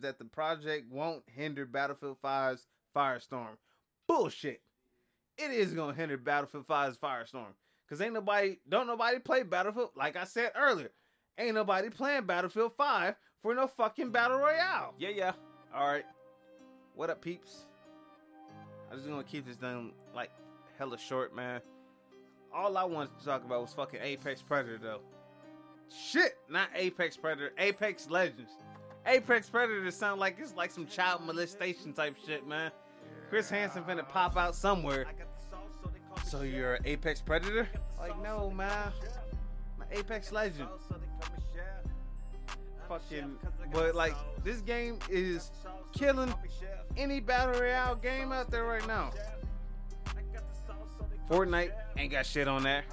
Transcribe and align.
is 0.00 0.02
that 0.02 0.18
the 0.18 0.24
project 0.24 0.90
won't 0.90 1.22
hinder 1.26 1.66
Battlefield 1.66 2.16
5's 2.24 2.66
Firestorm. 2.96 3.58
Bullshit. 4.08 4.62
It 5.36 5.50
is 5.50 5.72
gonna 5.72 5.94
hinder 5.94 6.16
Battlefield 6.16 6.66
5's 6.66 6.96
Firestorm. 6.96 7.52
Cause 7.88 8.00
ain't 8.00 8.14
nobody 8.14 8.56
don't 8.68 8.86
nobody 8.86 9.18
play 9.18 9.42
Battlefield, 9.42 9.90
like 9.96 10.16
I 10.16 10.24
said 10.24 10.52
earlier. 10.56 10.90
Ain't 11.38 11.54
nobody 11.54 11.90
playing 11.90 12.24
Battlefield 12.24 12.72
5 12.76 13.14
for 13.42 13.54
no 13.54 13.66
fucking 13.66 14.10
battle 14.10 14.38
royale. 14.38 14.94
Yeah, 14.98 15.10
yeah. 15.10 15.32
Alright. 15.74 16.06
What 16.94 17.10
up, 17.10 17.20
peeps? 17.20 17.66
I 18.90 18.94
just 18.94 19.08
gonna 19.08 19.24
keep 19.24 19.46
this 19.46 19.56
thing 19.56 19.92
like 20.14 20.30
hella 20.78 20.98
short, 20.98 21.34
man. 21.34 21.60
All 22.54 22.76
I 22.76 22.84
wanted 22.84 23.18
to 23.18 23.24
talk 23.24 23.44
about 23.44 23.62
was 23.62 23.72
fucking 23.74 24.00
Apex 24.02 24.42
Predator 24.42 24.78
though. 24.78 25.00
Shit, 25.88 26.38
not 26.48 26.68
Apex 26.74 27.16
Predator, 27.16 27.52
Apex 27.58 28.08
Legends. 28.08 28.52
Apex 29.10 29.50
Predator 29.50 29.90
sound 29.90 30.20
like 30.20 30.38
it's 30.38 30.54
like 30.54 30.70
some 30.70 30.86
child 30.86 31.22
molestation 31.26 31.92
type 31.92 32.16
shit, 32.24 32.46
man. 32.46 32.70
Chris 33.28 33.50
Hansen 33.50 33.82
finna 33.82 34.08
pop 34.08 34.36
out 34.36 34.54
somewhere. 34.54 35.06
So 36.24 36.42
you're 36.42 36.74
an 36.74 36.82
Apex 36.84 37.20
Predator? 37.20 37.68
Like 37.98 38.20
no, 38.22 38.50
man. 38.50 38.92
My 39.78 39.84
Apex 39.90 40.30
Legend. 40.30 40.68
Fucking, 42.88 43.36
but 43.72 43.96
like 43.96 44.14
this 44.44 44.60
game 44.60 44.98
is 45.08 45.50
killing 45.92 46.32
any 46.96 47.18
battle 47.18 47.60
royale 47.60 47.96
game 47.96 48.30
out 48.30 48.50
there 48.50 48.64
right 48.64 48.86
now. 48.86 49.10
Fortnite 51.28 51.72
ain't 51.96 52.12
got 52.12 52.26
shit 52.26 52.46
on 52.46 52.62
there. 52.62 52.84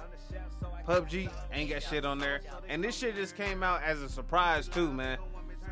PUBG 0.86 1.30
ain't 1.52 1.70
got 1.70 1.82
shit 1.82 2.04
on 2.04 2.18
there. 2.18 2.40
And 2.68 2.82
this 2.82 2.96
shit 2.96 3.14
just 3.14 3.36
came 3.36 3.62
out 3.62 3.82
as 3.82 4.02
a 4.02 4.08
surprise 4.08 4.66
too, 4.68 4.92
man. 4.92 5.18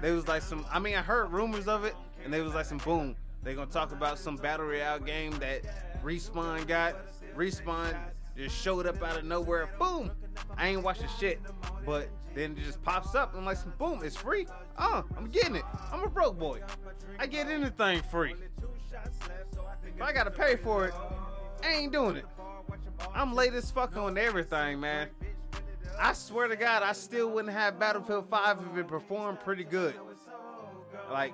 They 0.02 0.12
was 0.12 0.28
like 0.28 0.42
some 0.42 0.64
I 0.70 0.78
mean 0.78 0.94
I 0.94 1.02
heard 1.02 1.32
rumors 1.32 1.68
of 1.68 1.84
it 1.84 1.94
and 2.24 2.32
they 2.32 2.40
was 2.40 2.54
like 2.54 2.66
some 2.66 2.78
boom. 2.78 3.16
They 3.42 3.54
gonna 3.54 3.70
talk 3.70 3.92
about 3.92 4.18
some 4.18 4.36
battle 4.36 4.66
royale 4.66 4.98
game 4.98 5.32
that 5.38 5.62
Respawn 6.02 6.66
got. 6.66 6.96
Respawn 7.36 7.96
just 8.36 8.56
showed 8.56 8.86
up 8.86 9.02
out 9.02 9.18
of 9.18 9.24
nowhere. 9.24 9.68
Boom! 9.78 10.10
I 10.56 10.68
ain't 10.68 10.82
watching 10.82 11.06
shit. 11.18 11.40
But 11.84 12.08
then 12.34 12.52
it 12.52 12.64
just 12.64 12.82
pops 12.82 13.14
up. 13.14 13.30
And 13.30 13.40
I'm 13.40 13.46
like, 13.46 13.78
boom, 13.78 14.00
it's 14.02 14.16
free. 14.16 14.46
Oh, 14.78 15.04
I'm 15.16 15.28
getting 15.28 15.56
it. 15.56 15.64
I'm 15.92 16.02
a 16.02 16.08
broke 16.08 16.38
boy. 16.38 16.60
I 17.18 17.26
get 17.26 17.48
anything 17.48 18.02
free. 18.02 18.34
If 19.94 20.02
I 20.02 20.12
gotta 20.12 20.30
pay 20.30 20.56
for 20.56 20.86
it, 20.86 20.94
I 21.62 21.72
ain't 21.72 21.92
doing 21.92 22.16
it. 22.16 22.24
I'm 23.14 23.34
late 23.34 23.54
as 23.54 23.70
fuck 23.70 23.96
on 23.96 24.18
everything, 24.18 24.80
man. 24.80 25.08
I 26.00 26.12
swear 26.12 26.48
to 26.48 26.56
God, 26.56 26.82
I 26.82 26.92
still 26.92 27.30
wouldn't 27.30 27.54
have 27.54 27.78
Battlefield 27.78 28.28
5 28.28 28.58
if 28.72 28.78
it 28.78 28.88
performed 28.88 29.40
pretty 29.40 29.64
good. 29.64 29.94
Like, 31.10 31.32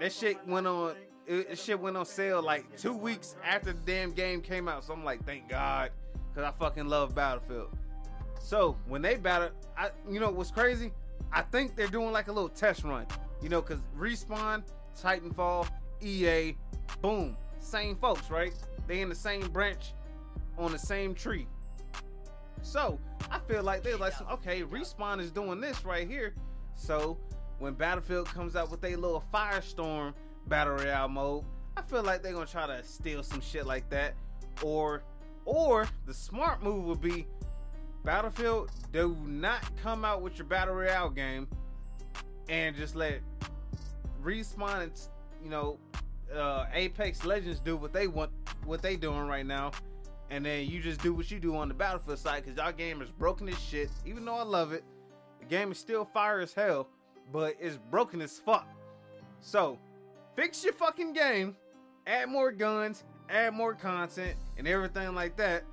that 0.00 0.12
shit 0.12 0.36
went 0.46 0.66
on. 0.66 0.94
It, 1.26 1.56
shit 1.56 1.78
went 1.78 1.96
on 1.96 2.04
sale 2.04 2.42
like 2.42 2.76
two 2.76 2.92
weeks 2.92 3.36
after 3.44 3.72
the 3.72 3.80
damn 3.80 4.10
game 4.10 4.40
came 4.40 4.68
out. 4.68 4.84
So 4.84 4.92
I'm 4.92 5.04
like, 5.04 5.24
thank 5.24 5.48
God, 5.48 5.90
because 6.28 6.42
I 6.42 6.52
fucking 6.58 6.88
love 6.88 7.14
Battlefield. 7.14 7.68
So 8.40 8.76
when 8.88 9.02
they 9.02 9.16
battle, 9.16 9.50
I 9.78 9.90
you 10.10 10.18
know 10.18 10.30
what's 10.30 10.50
crazy? 10.50 10.92
I 11.32 11.42
think 11.42 11.76
they're 11.76 11.86
doing 11.86 12.10
like 12.10 12.26
a 12.26 12.32
little 12.32 12.48
test 12.48 12.82
run. 12.82 13.06
You 13.40 13.48
know, 13.48 13.62
because 13.62 13.80
Respawn, 13.96 14.64
Titanfall, 15.00 15.68
EA, 16.02 16.56
boom, 17.00 17.36
same 17.60 17.96
folks, 17.96 18.30
right? 18.30 18.52
They 18.88 19.00
in 19.00 19.08
the 19.08 19.14
same 19.14 19.48
branch, 19.48 19.94
on 20.58 20.72
the 20.72 20.78
same 20.78 21.14
tree. 21.14 21.46
So 22.62 22.98
I 23.30 23.38
feel 23.40 23.62
like 23.62 23.82
they're 23.82 23.96
like, 23.96 24.14
okay, 24.32 24.62
Respawn 24.62 25.20
is 25.20 25.30
doing 25.30 25.60
this 25.60 25.84
right 25.84 26.08
here. 26.08 26.34
So 26.74 27.18
when 27.58 27.74
Battlefield 27.74 28.28
comes 28.28 28.56
out 28.56 28.70
with 28.70 28.84
a 28.84 28.96
little 28.96 29.22
Firestorm 29.32 30.14
battle 30.46 30.74
royale 30.74 31.08
mode, 31.08 31.44
I 31.76 31.82
feel 31.82 32.02
like 32.02 32.22
they're 32.22 32.32
gonna 32.32 32.46
try 32.46 32.66
to 32.66 32.82
steal 32.82 33.22
some 33.22 33.40
shit 33.40 33.66
like 33.66 33.88
that. 33.90 34.14
Or, 34.62 35.02
or 35.44 35.88
the 36.06 36.14
smart 36.14 36.62
move 36.62 36.84
would 36.84 37.00
be 37.00 37.26
Battlefield, 38.04 38.70
do 38.92 39.16
not 39.24 39.60
come 39.82 40.04
out 40.04 40.22
with 40.22 40.36
your 40.36 40.46
battle 40.46 40.74
royale 40.74 41.10
game 41.10 41.46
and 42.48 42.74
just 42.74 42.96
let 42.96 43.20
respawn 44.22 44.90
you 45.42 45.50
know 45.50 45.78
uh, 46.34 46.66
Apex 46.72 47.24
Legends 47.24 47.60
do 47.60 47.76
what 47.76 47.92
they 47.92 48.06
want, 48.06 48.30
what 48.64 48.82
they 48.82 48.96
doing 48.96 49.26
right 49.26 49.46
now, 49.46 49.70
and 50.32 50.46
then 50.46 50.66
you 50.66 50.80
just 50.80 51.02
do 51.02 51.12
what 51.12 51.30
you 51.30 51.38
do 51.38 51.54
on 51.54 51.68
the 51.68 51.74
Battlefield 51.74 52.18
side 52.18 52.42
because 52.42 52.56
y'all 52.56 52.72
game 52.72 53.02
is 53.02 53.10
broken 53.10 53.46
as 53.50 53.58
shit. 53.60 53.90
Even 54.06 54.24
though 54.24 54.36
I 54.36 54.44
love 54.44 54.72
it, 54.72 54.82
the 55.38 55.44
game 55.44 55.70
is 55.70 55.78
still 55.78 56.06
fire 56.06 56.40
as 56.40 56.54
hell, 56.54 56.88
but 57.30 57.54
it's 57.60 57.76
broken 57.76 58.22
as 58.22 58.38
fuck. 58.38 58.66
So 59.40 59.78
fix 60.34 60.64
your 60.64 60.72
fucking 60.72 61.12
game, 61.12 61.54
add 62.06 62.30
more 62.30 62.50
guns, 62.50 63.04
add 63.28 63.52
more 63.52 63.74
content, 63.74 64.36
and 64.56 64.66
everything 64.66 65.14
like 65.14 65.36
that 65.36 65.64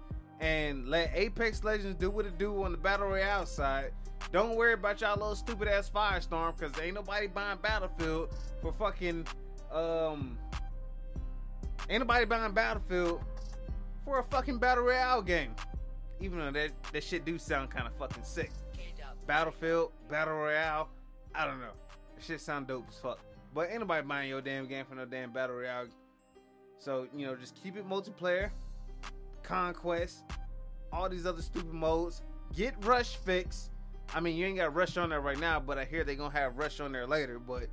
and 0.41 0.89
let 0.89 1.11
Apex 1.13 1.63
Legends 1.63 1.95
do 1.95 2.09
what 2.09 2.25
it 2.25 2.37
do 2.37 2.63
on 2.63 2.73
the 2.73 2.77
battle 2.77 3.07
royale 3.07 3.45
side. 3.45 3.91
Don't 4.33 4.57
worry 4.57 4.73
about 4.73 4.99
y'all 4.99 5.17
little 5.17 5.35
stupid 5.35 5.69
ass 5.69 5.89
Firestorm 5.89 6.57
because 6.57 6.77
ain't 6.81 6.95
nobody 6.95 7.27
buying 7.27 7.59
Battlefield 7.61 8.29
for 8.61 8.73
fucking 8.73 9.25
um. 9.71 10.37
Ain't 11.89 12.01
nobody 12.01 12.25
buying 12.25 12.51
Battlefield 12.51 13.21
for 14.09 14.19
a 14.19 14.23
fucking 14.23 14.57
battle 14.57 14.85
royale 14.85 15.21
game. 15.21 15.53
Even 16.19 16.39
though 16.39 16.51
that 16.51 16.71
that 16.91 17.03
shit 17.03 17.25
do 17.25 17.37
sound 17.37 17.69
kind 17.69 17.85
of 17.85 17.93
fucking 17.93 18.23
sick. 18.23 18.51
Battlefield, 19.27 19.91
battle 20.09 20.33
royale, 20.33 20.89
I 21.35 21.45
don't 21.45 21.59
know. 21.59 21.73
That 22.15 22.23
shit 22.23 22.41
sound 22.41 22.65
dope 22.65 22.87
as 22.89 22.95
fuck. 22.95 23.19
But 23.53 23.69
ain't 23.69 23.81
nobody 23.81 24.05
buying 24.05 24.29
your 24.29 24.41
damn 24.41 24.67
game 24.67 24.85
for 24.85 24.95
no 24.95 25.05
damn 25.05 25.31
battle 25.31 25.57
royale. 25.57 25.85
So 26.79 27.07
you 27.15 27.27
know, 27.27 27.35
just 27.35 27.61
keep 27.61 27.77
it 27.77 27.87
multiplayer 27.87 28.49
Conquest, 29.43 30.23
all 30.91 31.07
these 31.07 31.27
other 31.27 31.43
stupid 31.43 31.73
modes. 31.73 32.23
Get 32.55 32.73
Rush 32.83 33.15
fixed. 33.15 33.69
I 34.15 34.19
mean, 34.19 34.35
you 34.35 34.47
ain't 34.47 34.57
got 34.57 34.73
Rush 34.73 34.97
on 34.97 35.09
there 35.09 35.21
right 35.21 35.39
now, 35.39 35.59
but 35.59 35.77
I 35.77 35.85
hear 35.85 36.03
they 36.03 36.15
gonna 36.15 36.33
have 36.33 36.57
Rush 36.57 36.79
on 36.79 36.91
there 36.91 37.05
later. 37.05 37.37
But 37.37 37.67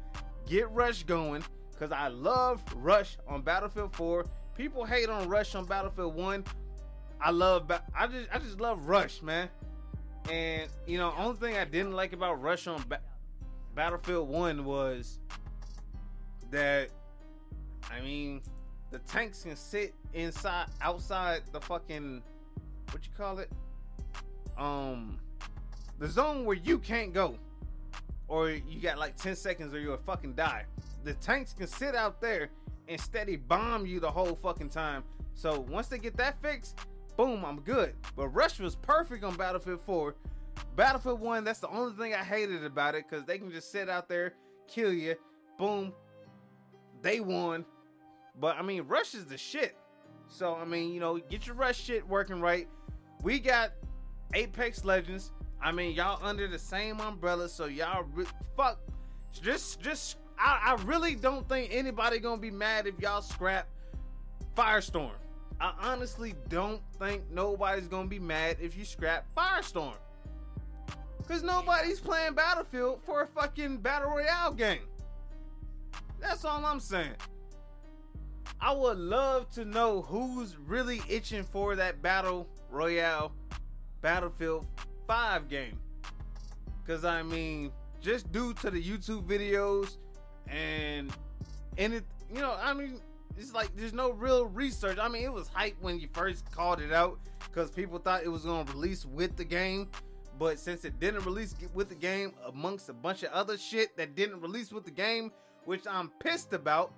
get 0.47 0.71
Rush 0.73 1.03
going, 1.05 1.43
cause 1.79 1.93
I 1.93 2.09
love 2.09 2.63
Rush 2.75 3.17
on 3.27 3.41
Battlefield 3.41 3.97
4. 3.97 4.27
People 4.57 4.85
hate 4.85 5.09
on 5.09 5.29
Rush 5.29 5.55
on 5.55 5.65
Battlefield 5.65 6.15
1. 6.15 6.45
I 7.21 7.31
love, 7.31 7.71
I 7.95 8.07
just, 8.07 8.29
I 8.33 8.39
just 8.39 8.61
love 8.61 8.87
Rush, 8.87 9.23
man. 9.23 9.49
And 10.31 10.69
you 10.87 10.99
know, 10.99 11.13
only 11.17 11.37
thing 11.37 11.57
I 11.57 11.65
didn't 11.65 11.93
like 11.93 12.13
about 12.13 12.41
Rush 12.43 12.67
on 12.67 12.83
ba- 12.89 13.01
Battlefield 13.75 14.29
1 14.29 14.65
was 14.65 15.21
that, 16.51 16.89
I 17.91 18.01
mean, 18.01 18.43
the 18.91 18.99
tanks 19.01 19.43
can 19.43 19.57
sit 19.57 19.95
inside 20.15 20.67
outside 20.81 21.43
the 21.53 21.61
fucking 21.61 22.23
what 22.91 23.05
you 23.05 23.13
call 23.17 23.39
it 23.39 23.51
um 24.57 25.19
the 25.99 26.09
zone 26.09 26.45
where 26.45 26.57
you 26.57 26.79
can't 26.79 27.13
go 27.13 27.37
or 28.29 28.51
you 28.51 28.81
got 28.81 28.97
like 28.97 29.17
10 29.17 29.37
seconds 29.37 29.75
or 29.75 29.81
you'll 29.81 29.97
fucking 29.99 30.35
die 30.35 30.65
the 31.05 31.13
tanks 31.15 31.53
can 31.53 31.67
sit 31.67 31.95
out 31.95 32.21
there 32.21 32.49
and 32.89 33.01
steady 33.01 33.37
bomb 33.37 33.87
you 33.87 34.01
the 34.01 34.11
whole 34.11 34.35
fucking 34.35 34.69
time 34.69 35.03
so 35.35 35.61
once 35.69 35.89
they 35.89 35.99
get 35.99 36.17
that 36.17 36.41
fixed 36.41 36.79
boom 37.17 37.45
i'm 37.45 37.61
good 37.61 37.95
but 38.17 38.29
rush 38.29 38.59
was 38.61 38.77
perfect 38.77 39.25
on 39.25 39.37
battlefield 39.37 39.81
4 39.81 40.15
battlefield 40.75 41.21
1 41.21 41.45
that's 41.45 41.61
the 41.61 41.69
only 41.69 41.95
thing 41.97 42.15
i 42.15 42.23
hated 42.23 42.65
about 42.65 42.95
it 42.95 43.05
because 43.09 43.25
they 43.25 43.39
can 43.39 43.51
just 43.51 43.73
sit 43.73 43.89
out 43.89 44.09
there 44.09 44.35
kill 44.69 44.93
you 44.93 45.15
boom 45.59 45.93
they 47.03 47.21
won 47.21 47.65
but 48.39 48.57
I 48.57 48.63
mean, 48.63 48.83
Rush 48.83 49.15
is 49.15 49.25
the 49.25 49.39
shit. 49.39 49.77
So 50.29 50.55
I 50.55 50.65
mean, 50.65 50.93
you 50.93 51.01
know, 51.01 51.19
get 51.19 51.47
your 51.47 51.57
Rush 51.57 51.81
shit 51.81 52.07
working 52.07 52.41
right. 52.41 52.69
We 53.23 53.39
got 53.39 53.73
Apex 54.35 54.85
Legends. 54.85 55.33
I 55.63 55.73
mean, 55.73 55.95
y'all 55.95 56.21
under 56.23 56.47
the 56.47 56.59
same 56.59 57.01
umbrella, 57.01 57.49
so 57.49 57.65
y'all 57.67 58.05
re- 58.13 58.27
fuck. 58.57 58.79
Just, 59.33 59.81
just, 59.81 60.17
I, 60.39 60.77
I 60.77 60.83
really 60.85 61.15
don't 61.15 61.49
think 61.49 61.71
anybody 61.73 62.19
gonna 62.19 62.41
be 62.41 62.51
mad 62.51 62.87
if 62.87 63.01
y'all 63.01 63.23
scrap 63.23 63.69
Firestorm. 64.57 65.13
I 65.61 65.73
honestly 65.81 66.35
don't 66.49 66.83
think 66.99 67.23
nobody's 67.31 67.89
gonna 67.89 68.09
be 68.09 68.19
mad 68.19 68.59
if 68.61 68.77
you 68.77 68.85
scrap 68.85 69.27
Firestorm. 69.35 69.95
Cause 71.27 71.43
nobody's 71.43 71.99
playing 71.99 72.35
Battlefield 72.35 73.03
for 73.03 73.23
a 73.23 73.27
fucking 73.27 73.79
battle 73.79 74.11
royale 74.11 74.53
game. 74.53 74.87
That's 76.21 76.45
all 76.45 76.65
I'm 76.65 76.79
saying. 76.81 77.17
I 78.61 78.73
would 78.73 78.99
love 78.99 79.51
to 79.51 79.65
know 79.65 80.03
who's 80.03 80.57
really 80.57 81.03
itching 81.09 81.43
for 81.43 81.75
that 81.77 82.01
battle 82.01 82.49
royale 82.71 83.33
Battlefield 84.03 84.67
5 85.09 85.49
game. 85.49 85.79
Cause 86.87 87.05
I 87.05 87.23
mean, 87.23 87.73
just 88.01 88.31
due 88.31 88.55
to 88.55 88.71
the 88.71 88.81
YouTube 88.81 89.27
videos 89.27 89.97
and 90.49 91.13
and 91.79 91.95
it, 91.95 92.05
you 92.33 92.41
know, 92.41 92.57
I 92.61 92.73
mean, 92.73 93.01
it's 93.37 93.55
like 93.55 93.75
there's 93.77 93.93
no 93.93 94.13
real 94.13 94.47
research. 94.47 94.99
I 95.01 95.09
mean, 95.09 95.25
it 95.25 95.33
was 95.33 95.49
hype 95.49 95.77
when 95.81 95.99
you 96.01 96.09
first 96.13 96.51
called 96.53 96.81
it 96.81 96.93
out 96.93 97.19
because 97.47 97.71
people 97.71 97.99
thought 97.99 98.23
it 98.25 98.29
was 98.29 98.45
gonna 98.45 98.71
release 98.73 99.05
with 99.05 99.37
the 99.37 99.45
game, 99.45 99.89
but 100.39 100.59
since 100.59 100.85
it 100.85 100.99
didn't 100.99 101.25
release 101.25 101.55
with 101.75 101.89
the 101.89 101.95
game, 101.95 102.33
amongst 102.47 102.89
a 102.89 102.93
bunch 102.93 103.23
of 103.23 103.33
other 103.33 103.57
shit 103.59 103.97
that 103.97 104.15
didn't 104.15 104.41
release 104.41 104.73
with 104.73 104.85
the 104.85 104.91
game, 104.91 105.33
which 105.65 105.87
I'm 105.89 106.11
pissed 106.21 106.53
about, 106.53 106.93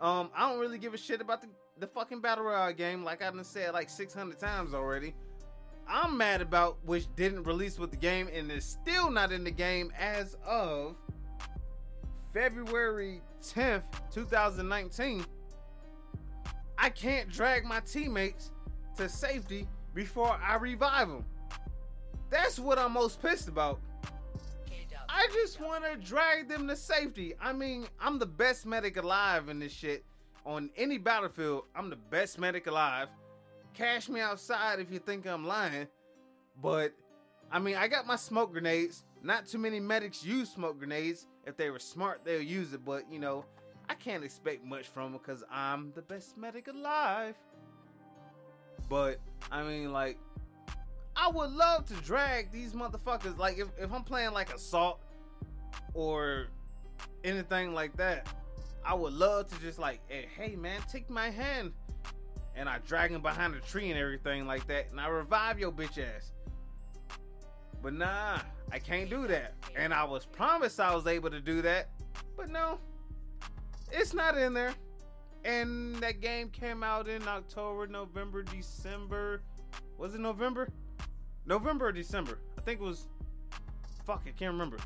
um, 0.00 0.30
I 0.34 0.50
don't 0.50 0.60
really 0.60 0.78
give 0.78 0.94
a 0.94 0.98
shit 0.98 1.20
about 1.20 1.42
the, 1.42 1.48
the 1.78 1.86
fucking 1.86 2.20
Battle 2.20 2.44
Royale 2.44 2.72
game, 2.72 3.04
like 3.04 3.22
I 3.22 3.30
done 3.30 3.44
said 3.44 3.72
like 3.72 3.90
600 3.90 4.38
times 4.38 4.74
already. 4.74 5.14
I'm 5.90 6.18
mad 6.18 6.42
about 6.42 6.76
which 6.84 7.06
didn't 7.16 7.44
release 7.44 7.78
with 7.78 7.90
the 7.90 7.96
game 7.96 8.28
and 8.32 8.50
is 8.52 8.64
still 8.64 9.10
not 9.10 9.32
in 9.32 9.42
the 9.42 9.50
game 9.50 9.90
as 9.98 10.36
of 10.46 10.96
February 12.38 13.20
10th, 13.42 13.82
2019. 14.12 15.26
I 16.78 16.88
can't 16.88 17.28
drag 17.28 17.64
my 17.64 17.80
teammates 17.80 18.52
to 18.96 19.08
safety 19.08 19.66
before 19.92 20.38
I 20.40 20.54
revive 20.54 21.08
them. 21.08 21.24
That's 22.30 22.60
what 22.60 22.78
I'm 22.78 22.92
most 22.92 23.20
pissed 23.20 23.48
about. 23.48 23.80
I 25.08 25.26
just 25.32 25.60
want 25.60 25.82
to 25.82 25.96
drag 25.96 26.48
them 26.48 26.68
to 26.68 26.76
safety. 26.76 27.34
I 27.40 27.52
mean, 27.52 27.88
I'm 28.00 28.20
the 28.20 28.26
best 28.26 28.66
medic 28.66 28.98
alive 28.98 29.48
in 29.48 29.58
this 29.58 29.72
shit. 29.72 30.04
On 30.46 30.70
any 30.76 30.96
battlefield, 30.96 31.64
I'm 31.74 31.90
the 31.90 31.96
best 31.96 32.38
medic 32.38 32.68
alive. 32.68 33.08
Cash 33.74 34.08
me 34.08 34.20
outside 34.20 34.78
if 34.78 34.92
you 34.92 35.00
think 35.00 35.26
I'm 35.26 35.44
lying. 35.44 35.88
But, 36.62 36.92
I 37.50 37.58
mean, 37.58 37.74
I 37.74 37.88
got 37.88 38.06
my 38.06 38.14
smoke 38.14 38.52
grenades. 38.52 39.02
Not 39.22 39.46
too 39.46 39.58
many 39.58 39.80
medics 39.80 40.24
use 40.24 40.50
smoke 40.50 40.78
grenades. 40.78 41.26
If 41.46 41.56
they 41.56 41.70
were 41.70 41.78
smart, 41.78 42.24
they'll 42.24 42.40
use 42.40 42.72
it. 42.72 42.84
But, 42.84 43.10
you 43.10 43.18
know, 43.18 43.44
I 43.88 43.94
can't 43.94 44.22
expect 44.22 44.64
much 44.64 44.86
from 44.86 45.12
them 45.12 45.20
because 45.20 45.42
I'm 45.50 45.92
the 45.94 46.02
best 46.02 46.36
medic 46.36 46.68
alive. 46.68 47.36
But, 48.88 49.18
I 49.50 49.62
mean, 49.62 49.92
like, 49.92 50.18
I 51.16 51.28
would 51.28 51.50
love 51.50 51.86
to 51.86 51.94
drag 51.94 52.52
these 52.52 52.72
motherfuckers. 52.72 53.38
Like, 53.38 53.58
if, 53.58 53.68
if 53.78 53.92
I'm 53.92 54.04
playing 54.04 54.32
like 54.32 54.54
Assault 54.54 55.00
or 55.94 56.46
anything 57.24 57.74
like 57.74 57.96
that, 57.96 58.28
I 58.84 58.94
would 58.94 59.12
love 59.12 59.52
to 59.52 59.60
just 59.60 59.78
like, 59.78 60.00
hey, 60.08 60.26
hey 60.36 60.56
man, 60.56 60.80
take 60.90 61.10
my 61.10 61.30
hand. 61.30 61.72
And 62.54 62.68
I 62.68 62.78
drag 62.78 63.10
him 63.10 63.20
behind 63.20 63.54
a 63.54 63.60
tree 63.60 63.90
and 63.90 63.98
everything 63.98 64.46
like 64.46 64.66
that. 64.68 64.90
And 64.90 65.00
I 65.00 65.08
revive 65.08 65.58
your 65.58 65.70
bitch 65.70 65.98
ass. 65.98 66.32
But 67.82 67.94
nah, 67.94 68.38
I 68.72 68.78
can't 68.78 69.08
do 69.08 69.26
that. 69.28 69.54
And 69.76 69.94
I 69.94 70.04
was 70.04 70.26
promised 70.26 70.80
I 70.80 70.94
was 70.94 71.06
able 71.06 71.30
to 71.30 71.40
do 71.40 71.62
that. 71.62 71.88
But 72.36 72.50
no, 72.50 72.78
it's 73.92 74.14
not 74.14 74.36
in 74.36 74.52
there. 74.52 74.74
And 75.44 75.96
that 75.96 76.20
game 76.20 76.50
came 76.50 76.82
out 76.82 77.08
in 77.08 77.26
October, 77.26 77.86
November, 77.86 78.42
December. 78.42 79.42
Was 79.96 80.14
it 80.14 80.20
November? 80.20 80.68
November 81.46 81.86
or 81.86 81.92
December? 81.92 82.38
I 82.56 82.60
think 82.62 82.80
it 82.80 82.84
was. 82.84 83.06
Fuck, 84.04 84.24
I 84.26 84.30
can't 84.30 84.52
remember. 84.52 84.78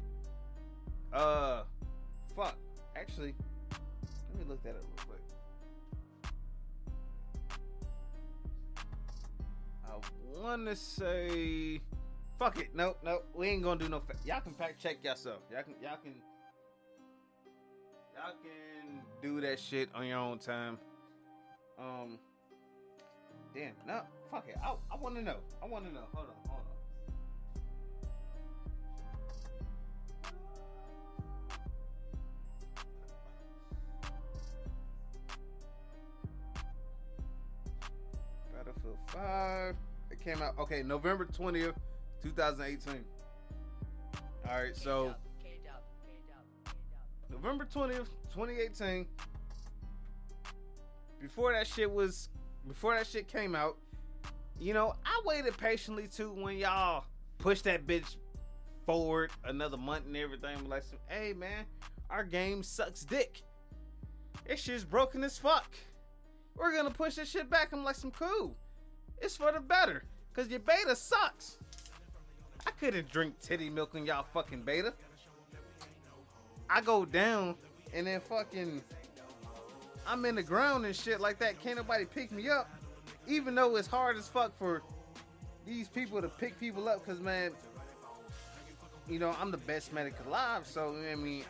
Uh, 1.13 1.63
fuck. 2.37 2.57
Actually, 2.97 3.35
let 4.31 4.39
me 4.39 4.45
look 4.49 4.63
that 4.63 4.71
up 4.71 4.83
real 4.97 5.07
quick. 5.07 5.21
I 9.85 10.41
want 10.41 10.67
to 10.67 10.77
say 10.77 11.81
Fuck 12.43 12.59
it. 12.59 12.71
Nope, 12.75 12.99
nope. 13.05 13.25
We 13.37 13.51
ain't 13.51 13.63
gonna 13.63 13.79
do 13.79 13.89
no. 13.89 14.01
Fa- 14.01 14.17
y'all 14.25 14.41
can 14.41 14.53
fact 14.53 14.83
check 14.83 14.97
yourself. 15.05 15.43
Y'all 15.49 15.63
can, 15.63 15.75
y'all 15.81 15.97
can, 16.03 16.15
y'all 18.17 18.35
can 18.43 19.01
do 19.23 19.41
that 19.43 19.61
shit 19.61 19.89
on 19.95 20.05
your 20.09 20.19
own 20.19 20.41
time. 20.41 20.77
Um. 21.79 22.19
Damn. 23.55 23.75
No. 23.87 24.01
Fuck 24.29 24.49
it. 24.49 24.57
I, 24.61 24.75
I 24.93 24.97
want 24.97 25.15
to 25.15 25.23
know. 25.23 25.37
I 25.63 25.67
want 25.67 25.87
to 25.87 25.95
know. 25.95 26.01
Hold 26.13 26.31
on. 26.31 26.35
Hold 26.49 26.63
on. 26.63 26.73
Battlefield 38.53 38.99
5. 39.07 39.77
It 40.11 40.21
came 40.21 40.43
out 40.43 40.59
okay, 40.59 40.83
November 40.83 41.25
20th, 41.27 41.75
2018. 42.23 43.05
All 44.49 44.63
right, 44.63 44.77
so 44.77 45.15
November 47.31 47.65
20th, 47.65 48.09
2018. 48.35 49.07
Before 51.21 51.53
that 51.53 51.67
shit 51.67 51.91
was, 51.91 52.29
before 52.67 52.95
that 52.95 53.07
shit 53.07 53.29
came 53.29 53.55
out, 53.55 53.77
you 54.59 54.75
know, 54.75 54.95
I 55.05 55.21
waited 55.25 55.57
patiently 55.57 56.07
too 56.09 56.33
when 56.33 56.59
y'all 56.59 57.05
pushed 57.39 57.65
that 57.65 57.87
bitch 57.87 58.17
forward 58.85 59.31
another 59.45 59.77
month 59.77 60.07
and 60.07 60.17
everything. 60.17 60.69
Like, 60.69 60.83
some, 60.83 60.99
hey 61.09 61.33
man, 61.33 61.65
our 62.11 62.25
game 62.25 62.63
sucks 62.63 63.05
dick. 63.05 63.43
This 64.47 64.61
shit's 64.61 64.85
broken 64.85 65.25
as 65.25 65.39
fuck. 65.39 65.75
We're 66.57 66.77
gonna 66.77 66.91
push 66.91 67.15
this 67.15 67.31
shit 67.31 67.49
back. 67.49 67.73
I'm 67.73 67.85
like, 67.85 67.97
some 67.97 68.11
cool. 68.11 68.57
It's 69.21 69.37
for 69.37 69.53
the 69.53 69.61
better, 69.61 70.05
cause 70.35 70.49
your 70.49 70.61
beta 70.61 70.97
sucks. 70.97 71.59
I 72.67 72.71
couldn't 72.71 73.11
drink 73.11 73.35
titty 73.41 73.71
milk 73.71 73.95
in 73.95 74.07
y'all 74.07 74.27
fucking 74.33 74.63
beta. 74.63 74.95
I 76.69 76.81
go 76.81 77.05
down 77.05 77.57
and 77.93 78.07
then 78.07 78.21
fucking 78.21 78.83
I'm 80.07 80.25
in 80.25 80.35
the 80.35 80.43
ground 80.43 80.85
and 80.85 80.95
shit 80.95 81.21
like 81.21 81.39
that. 81.39 81.61
Can't 81.63 81.77
nobody 81.77 82.05
pick 82.05 82.33
me 82.33 82.49
up. 82.49 82.69
Even 83.27 83.55
though 83.55 83.77
it's 83.77 83.87
hard 83.87 84.17
as 84.17 84.29
fuck 84.29 84.57
for 84.59 84.83
these 85.67 85.89
people 85.89 86.21
to 86.21 86.29
pick 86.29 86.59
people 86.59 86.89
up 86.89 87.05
because 87.05 87.21
man, 87.21 87.53
you 89.09 89.19
know, 89.19 89.35
I'm 89.41 89.51
the 89.51 89.59
best 89.59 89.93
medic 89.93 90.15
alive, 90.27 90.67
so 90.67 90.97
I 91.11 91.15
mean 91.15 91.45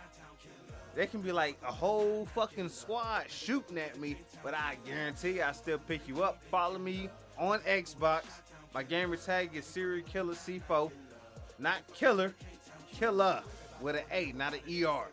they 0.95 1.07
can 1.07 1.23
be 1.23 1.33
like 1.33 1.57
a 1.67 1.73
whole 1.73 2.27
fucking 2.35 2.69
squad 2.69 3.31
shooting 3.31 3.79
at 3.79 3.99
me, 3.99 4.17
but 4.43 4.55
I 4.55 4.77
guarantee 4.85 5.41
I 5.41 5.53
still 5.53 5.79
pick 5.79 6.07
you 6.07 6.23
up. 6.23 6.43
Follow 6.51 6.79
me 6.79 7.09
on 7.39 7.61
Xbox. 7.61 8.25
My 8.75 8.83
gamer 8.83 9.17
tag 9.17 9.51
is 9.55 9.65
serial 9.65 10.05
killer 10.07 10.35
C4. 10.35 10.91
Not 11.59 11.81
killer, 11.95 12.35
killer 12.93 13.43
with 13.81 13.97
an 13.97 14.03
A, 14.11 14.33
not 14.33 14.55
an 14.55 14.61
ER. 14.69 15.07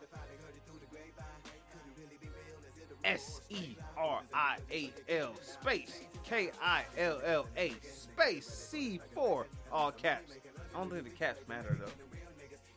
S 3.04 3.40
E 3.48 3.76
R 3.96 4.20
I 4.34 4.56
A 4.70 4.92
L 5.08 5.32
space 5.40 6.00
K 6.22 6.50
I 6.62 6.84
L 6.98 7.20
L 7.24 7.46
A 7.56 7.72
space 7.82 8.70
C4 8.72 9.44
all 9.72 9.90
caps. 9.92 10.34
I 10.74 10.78
don't 10.78 10.90
think 10.90 11.04
the 11.04 11.10
caps 11.10 11.40
matter 11.48 11.78
though. 11.80 11.92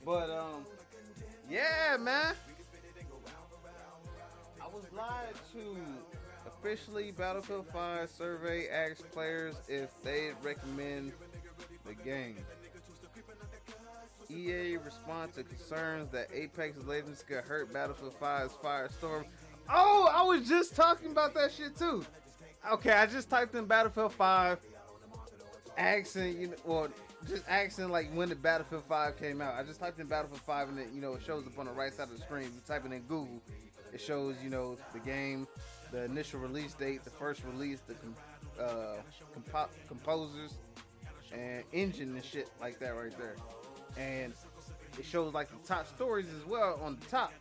But 0.06 0.30
um 0.30 0.66
yeah, 1.50 1.98
man. 2.00 2.36
I 4.62 4.68
was 4.74 4.86
lied 4.96 5.36
to. 5.54 5.78
Officially, 6.48 7.12
Battlefield 7.12 7.68
5 7.74 8.10
survey 8.10 8.70
asked 8.70 9.12
players 9.12 9.56
if 9.68 9.90
they 10.02 10.32
recommend 10.42 11.12
the 11.86 11.94
game. 11.94 12.38
EA 14.34 14.78
response 14.78 15.36
to 15.36 15.44
concerns 15.44 16.10
that 16.12 16.28
Apex 16.34 16.78
Legends 16.86 17.24
could 17.24 17.44
hurt 17.44 17.72
Battlefield 17.72 18.20
5's 18.20 18.54
Firestorm. 18.54 19.26
Oh, 19.70 20.10
I 20.14 20.24
was 20.24 20.48
just 20.48 20.76
talking 20.76 21.12
about 21.12 21.34
that 21.36 21.52
shit 21.52 21.78
too. 21.78 22.06
Okay, 22.72 22.92
I 22.92 23.06
just 23.06 23.30
typed 23.30 23.56
in 23.56 23.66
Battlefield 23.66 24.14
5, 24.14 24.60
asking, 25.78 26.42
you 26.42 26.48
know, 26.48 26.56
well, 26.66 26.88
just 27.28 27.44
asking 27.48 27.90
like 27.90 28.10
when 28.14 28.30
the 28.30 28.36
Battlefield 28.36 28.84
5 28.86 29.18
came 29.18 29.42
out. 29.42 29.56
I 29.56 29.64
just 29.64 29.80
typed 29.80 30.00
in 30.00 30.08
Battlefield 30.08 30.42
5 30.42 30.70
and 30.70 30.80
it, 30.80 30.88
you 30.94 31.02
know, 31.02 31.14
it 31.14 31.22
shows 31.26 31.46
up 31.46 31.58
on 31.60 31.66
the 31.66 31.72
right 31.72 31.94
side 31.94 32.10
of 32.10 32.18
the 32.18 32.24
screen. 32.24 32.46
You 32.46 32.62
type 32.66 32.86
it 32.86 32.92
in 32.92 33.02
Google, 33.02 33.42
it 33.94 34.02
shows, 34.02 34.36
you 34.44 34.50
know, 34.50 34.78
the 34.94 35.00
game, 35.00 35.48
the 35.92 36.06
initial 36.06 36.40
release 36.40 36.74
date, 36.74 37.04
the 37.04 37.10
first 37.10 37.44
release, 37.44 37.80
the 37.82 38.64
uh, 38.64 38.96
compo- 39.34 39.70
composers, 39.88 40.54
and 41.32 41.64
engine 41.74 42.16
and 42.16 42.24
shit 42.24 42.50
like 42.62 42.80
that 42.80 42.96
right 42.96 43.18
there 43.18 43.36
and 43.98 44.34
it 44.98 45.06
shows 45.06 45.34
like 45.34 45.50
the 45.50 45.68
top 45.68 45.88
stories 45.88 46.28
as 46.40 46.46
well 46.46 46.80
on 46.84 46.98
the 47.00 47.06
top. 47.08 47.32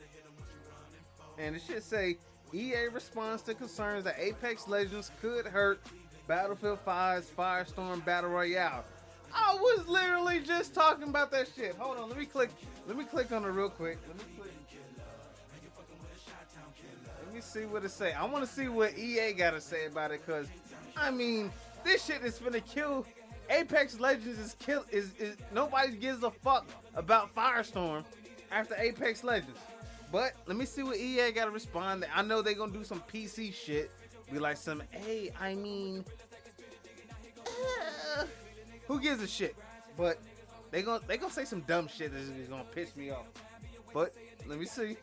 And 1.38 1.56
it 1.56 1.62
should 1.66 1.82
say 1.82 2.18
EA 2.52 2.88
responds 2.92 3.42
to 3.42 3.54
concerns 3.54 4.04
that 4.04 4.16
Apex 4.18 4.68
Legends 4.68 5.11
could 5.21 5.47
hurt 5.47 5.80
Battlefield 6.26 6.78
5's 6.87 7.30
Firestorm 7.30 8.04
Battle 8.04 8.30
Royale. 8.30 8.85
I 9.35 9.54
was 9.54 9.88
literally 9.88 10.40
just 10.40 10.75
talking 10.75 11.09
about 11.09 11.30
that 11.30 11.49
shit. 11.56 11.75
Hold 11.76 11.99
on, 11.99 12.09
let 12.09 12.18
me 12.18 12.26
click. 12.26 12.50
Let 12.87 12.99
me 12.99 13.04
click 13.04 13.32
on 13.32 13.44
it 13.44 13.49
real 13.49 13.71
quick. 13.71 13.99
Let 14.06 14.18
me 14.18 14.25
click. 14.38 14.52
Let 17.25 17.35
me 17.35 17.40
see 17.40 17.64
what 17.64 17.82
it 17.82 17.90
say. 17.90 18.12
I 18.12 18.26
want 18.26 18.47
to 18.47 18.50
see 18.50 18.68
what 18.68 18.99
EA 18.99 19.32
got 19.32 19.52
to 19.52 19.61
say 19.61 19.87
about 19.87 20.11
it, 20.11 20.26
cause 20.26 20.49
I 20.97 21.11
mean, 21.11 21.50
this 21.82 22.04
shit 22.04 22.23
is 22.23 22.38
gonna 22.38 22.61
kill 22.61 23.06
Apex 23.50 23.99
Legends 24.00 24.38
is 24.38 24.56
kill 24.58 24.84
is, 24.90 25.12
is 25.18 25.37
nobody 25.52 25.96
gives 25.96 26.22
a 26.22 26.30
fuck 26.30 26.66
about 26.94 27.34
Firestorm 27.34 28.04
after 28.50 28.75
Apex 28.76 29.22
Legends. 29.25 29.58
But 30.11 30.34
let 30.46 30.56
me 30.56 30.64
see 30.66 30.82
what 30.82 30.99
EA 30.99 31.32
got 31.32 31.46
to 31.46 31.50
respond. 31.50 32.04
I 32.14 32.22
know 32.22 32.42
they're 32.42 32.54
gonna 32.54 32.72
do 32.72 32.84
some 32.84 33.02
PC 33.12 33.54
shit. 33.54 33.90
Be 34.30 34.38
like 34.38 34.56
some, 34.56 34.82
hey, 34.90 35.30
I 35.40 35.54
mean, 35.54 36.04
uh, 38.18 38.25
who 38.87 39.00
gives 39.00 39.22
a 39.22 39.26
shit? 39.26 39.54
But 39.96 40.18
They 40.70 40.80
gonna 40.82 41.00
they 41.06 41.18
gonna 41.18 41.32
say 41.32 41.44
some 41.44 41.61
dumb 41.62 41.87
shit 41.87 42.12
that 42.12 42.18
is 42.18 42.49
gonna 42.49 42.64
piss 42.64 42.96
me 42.96 43.11
off. 43.11 43.26
But 43.92 44.14
let 44.46 44.58
me 44.58 44.64
see. 44.64 44.82
Let 44.82 44.88
me 44.88 44.96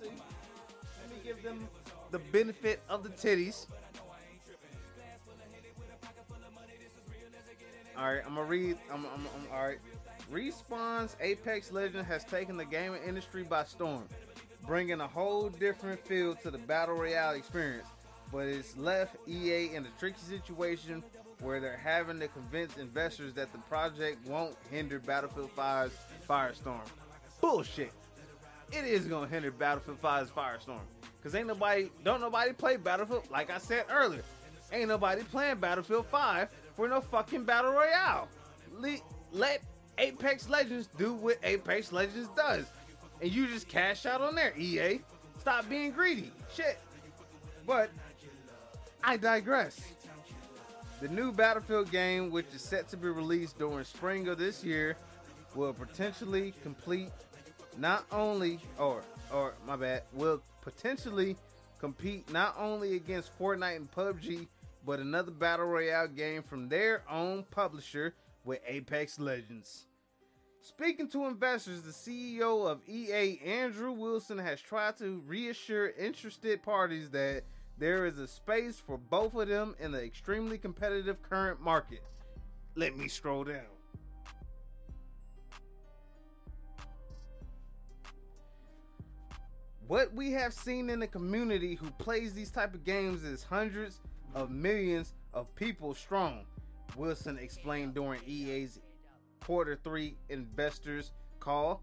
see. 0.00 0.10
Let 0.10 1.10
me 1.10 1.16
give 1.24 1.42
them 1.44 1.68
the 2.10 2.18
benefit 2.18 2.80
of 2.88 3.04
the 3.04 3.10
titties. 3.10 3.66
All 7.98 8.12
right, 8.12 8.22
I'm 8.26 8.34
gonna 8.34 8.46
read. 8.46 8.76
I'm, 8.92 9.06
I'm, 9.06 9.20
I'm 9.20 9.52
all 9.52 9.66
right. 9.66 9.78
Respawn's 10.30 11.16
Apex 11.20 11.72
Legend 11.72 12.04
has 12.06 12.24
taken 12.24 12.56
the 12.56 12.64
gaming 12.64 13.00
industry 13.06 13.42
by 13.42 13.64
storm, 13.64 14.04
bringing 14.66 15.00
a 15.00 15.06
whole 15.06 15.48
different 15.48 16.04
feel 16.06 16.34
to 16.36 16.50
the 16.50 16.58
battle 16.58 16.96
royale 16.96 17.34
experience. 17.34 17.86
But 18.30 18.46
it's 18.48 18.76
left 18.76 19.16
EA 19.26 19.74
in 19.74 19.86
a 19.86 19.88
tricky 19.98 20.20
situation 20.20 21.02
where 21.40 21.60
they're 21.60 21.76
having 21.76 22.18
to 22.20 22.28
convince 22.28 22.76
investors 22.76 23.32
that 23.34 23.52
the 23.52 23.58
project 23.60 24.26
won't 24.26 24.56
hinder 24.70 24.98
Battlefield 24.98 25.54
5's 25.56 25.94
Firestorm. 26.28 26.86
Bullshit. 27.40 27.92
It 28.72 28.84
is 28.84 29.06
gonna 29.06 29.28
hinder 29.28 29.52
Battlefield 29.52 30.02
5's 30.02 30.30
Firestorm. 30.30 30.80
Cause 31.22 31.34
ain't 31.34 31.46
nobody, 31.46 31.90
don't 32.04 32.20
nobody 32.20 32.52
play 32.52 32.76
Battlefield. 32.76 33.30
Like 33.30 33.50
I 33.50 33.58
said 33.58 33.86
earlier, 33.90 34.22
ain't 34.70 34.88
nobody 34.88 35.22
playing 35.22 35.56
Battlefield 35.56 36.06
5 36.06 36.48
for 36.76 36.86
no 36.88 37.00
fucking 37.00 37.44
battle 37.44 37.72
royale. 37.72 38.28
Le- 38.78 38.98
let 39.32 39.62
Apex 39.98 40.48
Legends 40.48 40.88
do 40.98 41.14
what 41.14 41.38
Apex 41.42 41.90
Legends 41.90 42.28
does, 42.36 42.66
and 43.20 43.32
you 43.32 43.46
just 43.46 43.66
cash 43.66 44.04
out 44.06 44.20
on 44.20 44.34
there. 44.34 44.52
EA, 44.56 45.00
stop 45.40 45.68
being 45.68 45.90
greedy. 45.90 46.30
Shit. 46.54 46.78
But 47.66 47.90
I 49.02 49.16
digress. 49.16 49.80
The 51.00 51.08
new 51.08 51.32
Battlefield 51.32 51.90
game, 51.90 52.30
which 52.30 52.46
is 52.54 52.62
set 52.62 52.88
to 52.90 52.96
be 52.96 53.08
released 53.08 53.58
during 53.58 53.84
spring 53.84 54.28
of 54.28 54.38
this 54.38 54.62
year, 54.62 54.96
will 55.54 55.72
potentially 55.72 56.54
complete 56.62 57.10
not 57.78 58.04
only 58.12 58.60
or 58.78 59.02
or 59.32 59.54
my 59.66 59.76
bad 59.76 60.02
will 60.12 60.40
potentially 60.62 61.36
compete 61.80 62.30
not 62.32 62.54
only 62.58 62.96
against 62.96 63.36
Fortnite 63.38 63.76
and 63.76 63.90
PUBG, 63.92 64.46
but 64.86 65.00
another 65.00 65.32
battle 65.32 65.66
royale 65.66 66.06
game 66.06 66.42
from 66.44 66.68
their 66.68 67.02
own 67.10 67.44
publisher 67.50 68.14
with 68.44 68.60
Apex 68.68 69.18
Legends. 69.18 69.86
Speaking 70.60 71.08
to 71.10 71.26
investors, 71.26 71.82
the 71.82 71.90
CEO 71.90 72.68
of 72.68 72.80
EA, 72.88 73.40
Andrew 73.44 73.92
Wilson, 73.92 74.38
has 74.38 74.60
tried 74.60 74.96
to 74.98 75.22
reassure 75.26 75.90
interested 75.90 76.62
parties 76.62 77.10
that 77.10 77.42
there 77.78 78.06
is 78.06 78.18
a 78.18 78.26
space 78.26 78.78
for 78.78 78.96
both 78.96 79.34
of 79.34 79.48
them 79.48 79.74
in 79.80 79.90
the 79.92 80.02
extremely 80.02 80.56
competitive 80.56 81.20
current 81.22 81.60
market. 81.60 82.02
Let 82.76 82.96
me 82.96 83.08
scroll 83.08 83.44
down. 83.44 83.66
What 89.86 90.12
we 90.14 90.32
have 90.32 90.52
seen 90.52 90.90
in 90.90 90.98
the 90.98 91.06
community 91.06 91.76
who 91.76 91.90
plays 91.92 92.34
these 92.34 92.50
type 92.50 92.74
of 92.74 92.84
games 92.84 93.22
is 93.22 93.44
hundreds 93.44 94.00
of 94.36 94.50
millions 94.50 95.14
of 95.32 95.52
people 95.56 95.94
strong. 95.94 96.44
Wilson 96.94 97.38
explained 97.38 97.94
during 97.94 98.20
EA's 98.26 98.80
quarter 99.42 99.78
3 99.82 100.14
investors 100.28 101.12
call. 101.40 101.82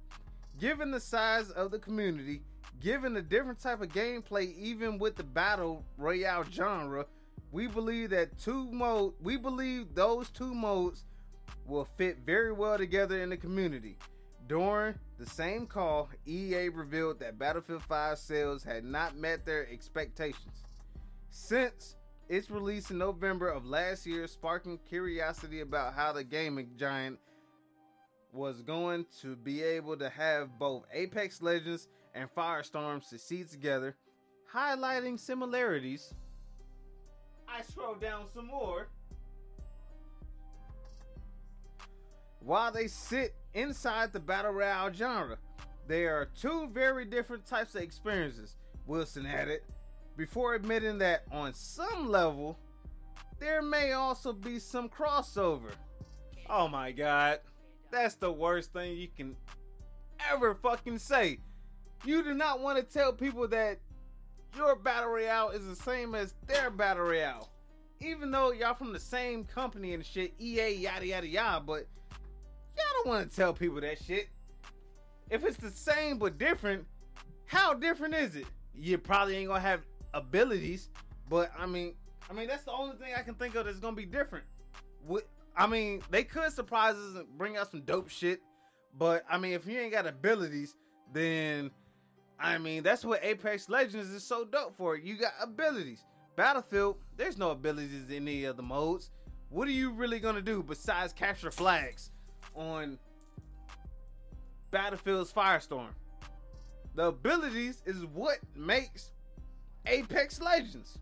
Given 0.60 0.92
the 0.92 1.00
size 1.00 1.50
of 1.50 1.72
the 1.72 1.80
community, 1.80 2.44
given 2.80 3.16
the 3.16 3.24
different 3.24 3.60
type 3.60 3.82
of 3.82 3.90
gameplay 3.90 4.56
even 4.56 5.00
with 5.00 5.16
the 5.16 5.24
battle 5.24 5.84
royale 5.98 6.46
genre, 6.50 7.08
we 7.52 7.66
believe 7.66 8.12
that 8.12 8.38
two 8.38 8.72
mode 8.72 9.14
we 9.22 9.36
believe 9.36 9.96
those 9.96 10.30
two 10.30 10.54
modes 10.54 11.06
will 11.66 11.88
fit 11.98 12.20
very 12.24 12.52
well 12.52 12.78
together 12.78 13.20
in 13.22 13.30
the 13.30 13.38
community. 13.38 13.98
During 14.48 14.94
the 15.18 15.26
same 15.26 15.66
call, 15.66 16.10
EA 16.28 16.70
revealed 16.70 17.20
that 17.22 17.40
Battlefield 17.40 17.82
5 17.84 18.18
sales 18.20 18.64
had 18.64 18.84
not 18.84 19.16
met 19.16 19.44
their 19.44 19.68
expectations. 19.72 20.66
Since 21.32 21.96
its 22.30 22.50
release 22.50 22.90
in 22.92 22.98
November 22.98 23.50
of 23.50 23.66
last 23.66 24.06
year, 24.06 24.28
sparking 24.28 24.80
curiosity 24.88 25.62
about 25.62 25.94
how 25.94 26.14
the 26.14 26.24
gaming 26.24 26.72
giant 26.78 27.20
was 28.32 28.62
going 28.62 29.06
to 29.22 29.36
be 29.36 29.62
able 29.62 29.96
to 29.98 30.10
have 30.10 30.58
both 30.58 30.86
Apex 30.92 31.42
Legends 31.42 31.88
and 32.16 32.30
Firestorm 32.36 33.04
succeed 33.04 33.50
together, 33.50 33.96
highlighting 34.52 35.20
similarities. 35.20 36.14
I 37.48 37.62
scroll 37.62 37.96
down 37.96 38.26
some 38.34 38.48
more. 38.48 38.88
While 42.40 42.72
they 42.72 42.88
sit 42.88 43.36
inside 43.54 44.12
the 44.12 44.20
battle 44.20 44.52
royale 44.52 44.92
genre, 44.92 45.38
there 45.88 46.16
are 46.16 46.26
two 46.26 46.68
very 46.74 47.06
different 47.06 47.46
types 47.46 47.76
of 47.76 47.82
experiences, 47.82 48.56
Wilson 48.86 49.26
added, 49.26 49.62
before 50.16 50.54
admitting 50.56 51.00
that 51.00 51.24
on 51.32 51.54
some 51.54 52.10
level, 52.10 52.58
there 53.40 53.62
may 53.62 53.94
also 53.94 54.34
be 54.34 54.60
some 54.60 54.90
crossover. 54.90 55.72
Oh 56.50 56.68
my 56.68 56.92
god, 56.92 57.40
that's 57.92 58.16
the 58.16 58.32
worst 58.32 58.74
thing 58.74 58.98
you 58.98 59.08
can 59.16 59.36
ever 60.32 60.56
fucking 60.56 61.00
say. 61.00 61.40
You 62.06 62.24
do 62.24 62.34
not 62.34 62.60
want 62.60 62.78
to 62.78 62.84
tell 62.84 63.14
people 63.14 63.48
that 63.50 63.80
your 64.56 64.76
battle 64.76 65.10
royale 65.10 65.50
is 65.50 65.66
the 65.66 65.76
same 65.76 66.16
as 66.16 66.36
their 66.48 66.70
battle 66.70 67.06
royale. 67.06 67.50
Even 68.00 68.32
though 68.32 68.52
y'all 68.52 68.74
from 68.74 68.94
the 68.94 69.00
same 69.00 69.46
company 69.46 69.94
and 69.94 70.06
shit, 70.06 70.34
EA, 70.40 70.76
yada 70.76 71.08
yada 71.08 71.28
yada, 71.28 71.64
but 71.66 71.88
y'all 72.76 72.86
don't 72.96 73.08
want 73.08 73.30
to 73.30 73.36
tell 73.36 73.54
people 73.54 73.82
that 73.82 74.02
shit. 74.02 74.30
If 75.30 75.44
it's 75.46 75.58
the 75.58 75.72
same 75.72 76.18
but 76.18 76.38
different, 76.38 76.86
how 77.46 77.74
different 77.74 78.14
is 78.16 78.36
it? 78.36 78.46
You 78.76 78.98
probably 78.98 79.38
ain't 79.38 79.48
gonna 79.48 79.62
have 79.62 79.82
abilities, 80.14 80.90
but 81.30 81.52
I 81.58 81.66
mean, 81.66 81.96
I 82.30 82.34
mean 82.34 82.48
that's 82.48 82.64
the 82.64 82.72
only 82.72 82.96
thing 82.98 83.14
I 83.18 83.22
can 83.22 83.36
think 83.36 83.56
of 83.56 83.66
that's 83.66 83.80
gonna 83.80 83.96
be 83.96 84.06
different. 84.06 84.46
I 85.56 85.68
mean, 85.68 86.02
they 86.10 86.24
could 86.24 86.52
surprise 86.52 86.96
us 86.96 87.16
and 87.16 87.28
bring 87.38 87.58
out 87.58 87.70
some 87.72 87.82
dope 87.82 88.10
shit, 88.10 88.42
but 88.98 89.24
I 89.30 89.38
mean, 89.38 89.54
if 89.54 89.68
you 89.68 89.80
ain't 89.80 89.92
got 89.92 90.08
abilities, 90.08 90.76
then 91.12 91.72
I 92.40 92.58
mean 92.58 92.84
that's 92.84 93.06
what 93.06 93.24
Apex 93.24 93.70
Legends 93.70 94.10
is 94.10 94.24
so 94.24 94.46
dope 94.46 94.76
for. 94.76 94.96
You 94.96 95.16
got 95.16 95.34
abilities. 95.42 96.04
Battlefield, 96.36 96.98
there's 97.16 97.38
no 97.38 97.52
abilities 97.52 98.10
in 98.10 98.16
any 98.16 98.46
of 98.46 98.58
the 98.58 98.64
modes. 98.64 99.12
What 99.50 99.68
are 99.68 99.72
you 99.72 99.92
really 99.92 100.20
gonna 100.20 100.42
do 100.42 100.64
besides 100.64 101.14
capture 101.14 101.52
flags 101.52 102.10
on 102.56 102.98
Battlefield's 104.72 105.32
Firestorm? 105.32 105.90
The 106.96 107.08
abilities 107.08 107.84
is 107.86 108.06
what 108.06 108.40
makes 108.56 109.12
Apex 109.86 110.42
Legends. 110.42 110.98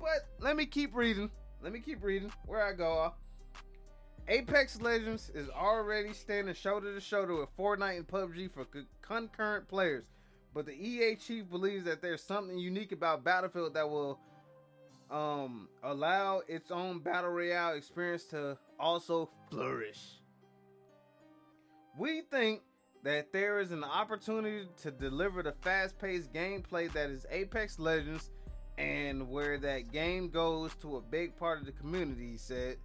But 0.00 0.26
let 0.40 0.56
me 0.56 0.66
keep 0.66 0.94
reading. 0.94 1.30
Let 1.62 1.72
me 1.72 1.80
keep 1.80 2.02
reading. 2.02 2.32
Where 2.46 2.62
I 2.62 2.72
go. 2.72 3.12
Apex 4.28 4.80
Legends 4.80 5.30
is 5.34 5.48
already 5.50 6.12
standing 6.12 6.54
shoulder 6.54 6.94
to 6.94 7.00
shoulder 7.00 7.36
with 7.36 7.56
Fortnite 7.56 7.96
and 7.96 8.06
PUBG 8.06 8.52
for 8.52 8.66
concurrent 9.02 9.68
players. 9.68 10.04
But 10.54 10.66
the 10.66 10.72
EA 10.72 11.16
chief 11.16 11.48
believes 11.50 11.84
that 11.84 12.02
there's 12.02 12.22
something 12.22 12.58
unique 12.58 12.92
about 12.92 13.24
Battlefield 13.24 13.74
that 13.74 13.88
will 13.88 14.20
um, 15.10 15.68
allow 15.82 16.42
its 16.46 16.70
own 16.70 17.00
battle 17.00 17.30
royale 17.30 17.74
experience 17.74 18.24
to 18.26 18.58
also 18.78 19.30
flourish. 19.50 20.18
We 21.98 22.22
think 22.22 22.62
that 23.02 23.32
there 23.32 23.58
is 23.58 23.72
an 23.72 23.84
opportunity 23.84 24.68
to 24.80 24.90
deliver 24.90 25.42
the 25.42 25.52
fast-paced 25.62 26.32
gameplay 26.32 26.92
that 26.92 27.10
is 27.10 27.26
Apex 27.30 27.78
Legends 27.78 28.30
and 28.78 29.28
where 29.28 29.58
that 29.58 29.92
game 29.92 30.28
goes 30.28 30.74
to 30.76 30.96
a 30.96 31.00
big 31.00 31.36
part 31.36 31.58
of 31.58 31.66
the 31.66 31.72
community, 31.72 32.30
he 32.30 32.36
said. 32.38 32.76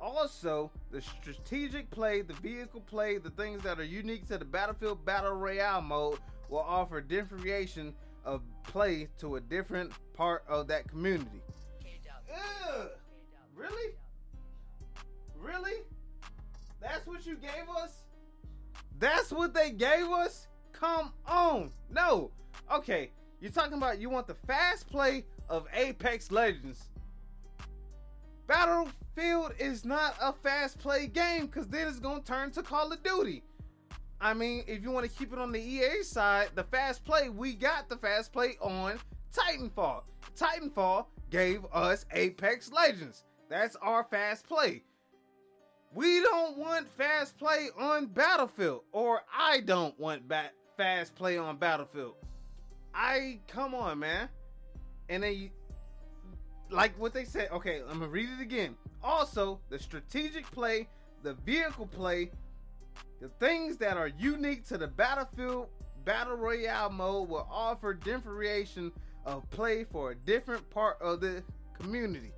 Also, 0.00 0.70
the 0.90 1.00
strategic 1.00 1.90
play, 1.90 2.22
the 2.22 2.34
vehicle 2.34 2.80
play, 2.80 3.18
the 3.18 3.30
things 3.30 3.62
that 3.62 3.78
are 3.78 3.84
unique 3.84 4.26
to 4.26 4.36
the 4.36 4.44
Battlefield 4.44 5.04
Battle 5.04 5.32
Royale 5.32 5.80
mode 5.80 6.18
will 6.48 6.58
offer 6.58 7.00
differentiation 7.00 7.94
of 8.24 8.42
play 8.64 9.08
to 9.18 9.36
a 9.36 9.40
different 9.40 9.92
part 10.12 10.44
of 10.48 10.66
that 10.68 10.88
community. 10.88 11.40
Ugh. 12.68 12.88
Really? 13.54 13.94
Really? 15.36 15.82
That's 16.80 17.06
what 17.06 17.26
you 17.26 17.36
gave 17.36 17.68
us? 17.76 18.01
That's 19.02 19.32
what 19.32 19.52
they 19.52 19.72
gave 19.72 20.08
us? 20.10 20.46
Come 20.70 21.12
on. 21.26 21.72
No. 21.90 22.30
Okay. 22.72 23.10
You're 23.40 23.50
talking 23.50 23.76
about 23.76 23.98
you 23.98 24.08
want 24.08 24.28
the 24.28 24.36
fast 24.46 24.88
play 24.88 25.24
of 25.48 25.66
Apex 25.74 26.30
Legends. 26.30 26.88
Battlefield 28.46 29.54
is 29.58 29.84
not 29.84 30.14
a 30.22 30.32
fast 30.32 30.78
play 30.78 31.08
game 31.08 31.46
because 31.46 31.66
then 31.66 31.88
it's 31.88 31.98
going 31.98 32.22
to 32.22 32.24
turn 32.24 32.52
to 32.52 32.62
Call 32.62 32.92
of 32.92 33.02
Duty. 33.02 33.42
I 34.20 34.34
mean, 34.34 34.62
if 34.68 34.84
you 34.84 34.92
want 34.92 35.10
to 35.10 35.18
keep 35.18 35.32
it 35.32 35.38
on 35.40 35.50
the 35.50 35.60
EA 35.60 36.04
side, 36.04 36.50
the 36.54 36.62
fast 36.62 37.04
play, 37.04 37.28
we 37.28 37.54
got 37.54 37.88
the 37.88 37.96
fast 37.96 38.32
play 38.32 38.56
on 38.60 39.00
Titanfall. 39.34 40.02
Titanfall 40.36 41.06
gave 41.28 41.66
us 41.72 42.06
Apex 42.12 42.70
Legends. 42.70 43.24
That's 43.48 43.74
our 43.82 44.04
fast 44.04 44.46
play. 44.46 44.84
We 45.94 46.22
don't 46.22 46.56
want 46.56 46.88
fast 46.88 47.36
play 47.38 47.68
on 47.78 48.06
Battlefield, 48.06 48.82
or 48.92 49.22
I 49.36 49.60
don't 49.60 49.98
want 49.98 50.26
ba- 50.26 50.50
fast 50.76 51.14
play 51.14 51.36
on 51.36 51.58
Battlefield. 51.58 52.14
I 52.94 53.40
come 53.46 53.74
on, 53.74 53.98
man. 53.98 54.28
And 55.08 55.22
then, 55.22 55.34
you, 55.34 55.50
like 56.70 56.98
what 56.98 57.12
they 57.12 57.24
said. 57.24 57.50
Okay, 57.52 57.82
I'm 57.88 57.98
gonna 57.98 58.08
read 58.08 58.30
it 58.38 58.40
again. 58.40 58.74
Also, 59.02 59.60
the 59.68 59.78
strategic 59.78 60.50
play, 60.50 60.88
the 61.22 61.34
vehicle 61.34 61.86
play, 61.86 62.30
the 63.20 63.28
things 63.38 63.76
that 63.78 63.96
are 63.96 64.08
unique 64.08 64.64
to 64.68 64.78
the 64.78 64.86
Battlefield 64.88 65.68
Battle 66.04 66.36
Royale 66.36 66.90
mode 66.90 67.28
will 67.28 67.46
offer 67.50 67.94
differentiation 67.94 68.92
of 69.24 69.48
play 69.50 69.84
for 69.84 70.12
a 70.12 70.14
different 70.14 70.68
part 70.70 71.00
of 71.00 71.20
the 71.20 71.42
community 71.78 72.32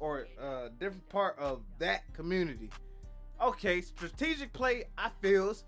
or 0.00 0.26
a 0.40 0.44
uh, 0.44 0.68
different 0.80 1.08
part 1.08 1.38
of 1.38 1.60
that 1.78 2.02
community. 2.12 2.70
Okay, 3.44 3.82
strategic 3.82 4.54
play, 4.54 4.84
I 4.96 5.10
feels. 5.20 5.64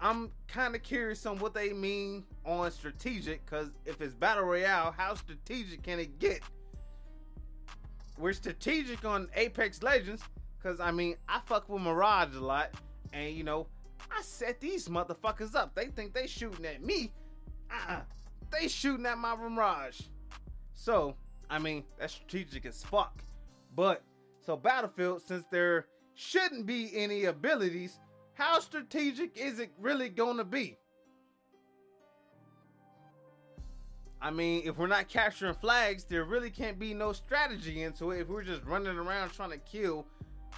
I'm 0.00 0.32
kind 0.48 0.74
of 0.74 0.82
curious 0.82 1.26
on 1.26 1.38
what 1.38 1.52
they 1.52 1.74
mean 1.74 2.24
on 2.46 2.70
strategic, 2.70 3.44
because 3.44 3.68
if 3.84 4.00
it's 4.00 4.14
battle 4.14 4.44
royale, 4.44 4.90
how 4.90 5.14
strategic 5.14 5.82
can 5.82 5.98
it 5.98 6.18
get? 6.18 6.40
We're 8.18 8.32
strategic 8.32 9.04
on 9.04 9.28
Apex 9.34 9.82
Legends, 9.82 10.22
because 10.56 10.80
I 10.80 10.92
mean, 10.92 11.16
I 11.28 11.40
fuck 11.44 11.68
with 11.68 11.82
Mirage 11.82 12.36
a 12.36 12.40
lot, 12.40 12.70
and 13.12 13.34
you 13.34 13.44
know, 13.44 13.66
I 14.10 14.22
set 14.22 14.58
these 14.58 14.88
motherfuckers 14.88 15.54
up. 15.54 15.74
They 15.74 15.88
think 15.88 16.14
they 16.14 16.26
shooting 16.26 16.64
at 16.64 16.82
me. 16.82 17.12
Uh-uh. 17.70 18.00
They 18.50 18.66
shooting 18.66 19.04
at 19.04 19.18
my 19.18 19.36
Mirage. 19.36 20.00
So, 20.72 21.16
I 21.50 21.58
mean, 21.58 21.84
that's 21.98 22.14
strategic 22.14 22.64
as 22.64 22.82
fuck. 22.82 23.22
But, 23.76 24.02
so 24.40 24.56
Battlefield, 24.56 25.20
since 25.20 25.44
there 25.50 25.86
shouldn't 26.14 26.66
be 26.66 26.90
any 26.94 27.24
abilities, 27.24 27.98
how 28.34 28.60
strategic 28.60 29.36
is 29.36 29.58
it 29.58 29.70
really 29.78 30.08
gonna 30.08 30.44
be? 30.44 30.78
I 34.20 34.30
mean, 34.30 34.62
if 34.64 34.78
we're 34.78 34.86
not 34.86 35.08
capturing 35.08 35.54
flags, 35.54 36.04
there 36.04 36.24
really 36.24 36.48
can't 36.48 36.78
be 36.78 36.94
no 36.94 37.12
strategy 37.12 37.82
into 37.82 38.10
it. 38.10 38.22
If 38.22 38.28
we're 38.28 38.42
just 38.42 38.64
running 38.64 38.96
around 38.96 39.32
trying 39.32 39.50
to 39.50 39.58
kill 39.58 40.06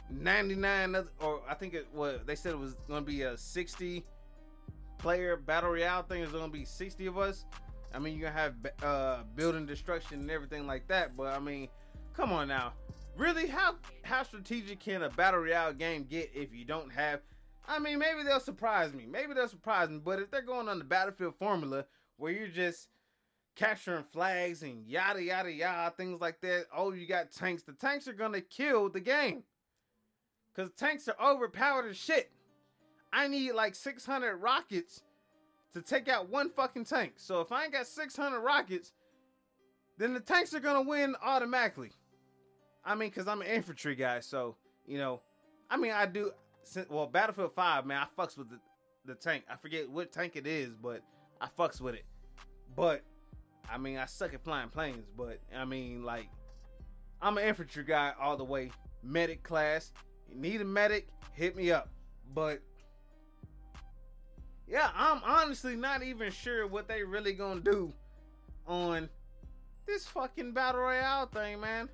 99 0.08 0.94
other, 0.94 1.08
or 1.20 1.42
I 1.48 1.54
think 1.54 1.74
it 1.74 1.88
was 1.92 2.20
they 2.26 2.36
said 2.36 2.52
it 2.52 2.58
was 2.58 2.74
gonna 2.88 3.00
be 3.00 3.22
a 3.22 3.36
60 3.36 4.04
player 4.98 5.36
battle 5.36 5.70
royale 5.70 6.02
thing. 6.02 6.22
It's 6.22 6.32
gonna 6.32 6.48
be 6.48 6.64
60 6.64 7.06
of 7.06 7.18
us. 7.18 7.44
I 7.92 7.98
mean, 7.98 8.16
you're 8.16 8.30
gonna 8.30 8.40
have 8.40 8.54
uh, 8.82 9.22
building 9.34 9.66
destruction 9.66 10.20
and 10.20 10.30
everything 10.30 10.66
like 10.66 10.86
that. 10.88 11.16
But 11.16 11.34
I 11.34 11.40
mean, 11.40 11.68
come 12.14 12.32
on 12.32 12.48
now, 12.48 12.72
really, 13.16 13.46
how 13.46 13.76
how 14.02 14.22
strategic 14.22 14.80
can 14.80 15.02
a 15.02 15.10
battle 15.10 15.40
royale 15.40 15.72
game 15.72 16.04
get 16.08 16.30
if 16.34 16.54
you 16.54 16.64
don't 16.64 16.92
have? 16.92 17.20
I 17.68 17.78
mean, 17.78 17.98
maybe 17.98 18.22
they'll 18.22 18.40
surprise 18.40 18.92
me. 18.92 19.06
Maybe 19.06 19.34
they'll 19.34 19.48
surprise 19.48 19.88
me. 19.88 19.98
But 20.02 20.20
if 20.20 20.30
they're 20.30 20.42
going 20.42 20.68
on 20.68 20.78
the 20.78 20.84
battlefield 20.84 21.34
formula 21.36 21.84
where 22.16 22.32
you're 22.32 22.48
just 22.48 22.88
capturing 23.56 24.04
flags 24.12 24.62
and 24.62 24.86
yada 24.86 25.22
yada 25.22 25.50
yada 25.50 25.94
things 25.96 26.20
like 26.20 26.40
that, 26.42 26.66
oh, 26.74 26.92
you 26.92 27.06
got 27.06 27.32
tanks. 27.32 27.62
The 27.62 27.72
tanks 27.72 28.06
are 28.06 28.12
gonna 28.12 28.40
kill 28.40 28.88
the 28.88 29.00
game. 29.00 29.42
Cause 30.54 30.70
tanks 30.76 31.08
are 31.08 31.16
overpowered 31.22 31.90
as 31.90 31.96
shit. 31.96 32.30
I 33.12 33.28
need 33.28 33.52
like 33.52 33.74
600 33.74 34.36
rockets 34.36 35.02
to 35.74 35.82
take 35.82 36.08
out 36.08 36.30
one 36.30 36.50
fucking 36.50 36.84
tank. 36.84 37.14
So 37.16 37.40
if 37.40 37.52
I 37.52 37.64
ain't 37.64 37.72
got 37.72 37.86
600 37.86 38.40
rockets, 38.40 38.92
then 39.98 40.14
the 40.14 40.20
tanks 40.20 40.54
are 40.54 40.60
gonna 40.60 40.82
win 40.82 41.14
automatically. 41.22 41.90
I 42.86 42.94
mean, 42.94 43.10
cause 43.10 43.26
I'm 43.26 43.40
an 43.40 43.48
infantry 43.48 43.96
guy, 43.96 44.20
so 44.20 44.56
you 44.86 44.98
know, 44.98 45.20
I 45.68 45.76
mean, 45.76 45.92
I 45.92 46.06
do. 46.06 46.30
Well, 46.88 47.06
Battlefield 47.06 47.52
5, 47.54 47.86
man, 47.86 48.02
I 48.02 48.20
fucks 48.20 48.38
with 48.38 48.50
the, 48.50 48.58
the 49.04 49.14
tank. 49.14 49.44
I 49.50 49.56
forget 49.56 49.90
what 49.90 50.12
tank 50.12 50.36
it 50.36 50.46
is, 50.46 50.70
but 50.74 51.02
I 51.40 51.48
fucks 51.58 51.80
with 51.80 51.94
it. 51.94 52.04
But 52.74 53.02
I 53.70 53.78
mean, 53.78 53.98
I 53.98 54.06
suck 54.06 54.34
at 54.34 54.44
flying 54.44 54.68
planes, 54.68 55.06
but 55.16 55.40
I 55.54 55.64
mean, 55.64 56.04
like, 56.04 56.28
I'm 57.20 57.36
an 57.38 57.44
infantry 57.44 57.84
guy 57.84 58.12
all 58.20 58.36
the 58.36 58.44
way. 58.44 58.70
Medic 59.02 59.42
class, 59.42 59.92
you 60.28 60.40
need 60.40 60.60
a 60.60 60.64
medic, 60.64 61.08
hit 61.32 61.56
me 61.56 61.70
up. 61.72 61.88
But 62.34 62.60
yeah, 64.68 64.90
I'm 64.94 65.20
honestly 65.24 65.76
not 65.76 66.02
even 66.02 66.30
sure 66.30 66.66
what 66.66 66.88
they 66.88 67.02
really 67.02 67.32
gonna 67.32 67.60
do 67.60 67.92
on 68.66 69.08
this 69.86 70.06
fucking 70.06 70.52
battle 70.52 70.80
royale 70.82 71.26
thing, 71.26 71.60
man. 71.60 71.88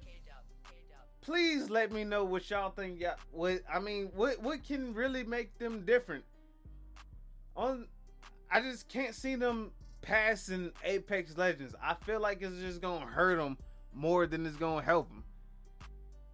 Please 1.22 1.70
let 1.70 1.92
me 1.92 2.02
know 2.02 2.24
what 2.24 2.50
y'all 2.50 2.70
think. 2.70 3.00
Yeah, 3.00 3.14
what 3.30 3.60
I 3.72 3.78
mean, 3.78 4.10
what 4.14 4.42
what 4.42 4.64
can 4.64 4.92
really 4.92 5.22
make 5.22 5.56
them 5.58 5.84
different? 5.84 6.24
On, 7.56 7.86
I 8.50 8.60
just 8.60 8.88
can't 8.88 9.14
see 9.14 9.36
them 9.36 9.70
passing 10.00 10.72
Apex 10.84 11.36
Legends. 11.38 11.74
I 11.80 11.94
feel 11.94 12.20
like 12.20 12.42
it's 12.42 12.60
just 12.60 12.80
gonna 12.80 13.06
hurt 13.06 13.38
them 13.38 13.56
more 13.94 14.26
than 14.26 14.44
it's 14.46 14.56
gonna 14.56 14.82
help 14.82 15.08
them. 15.08 15.22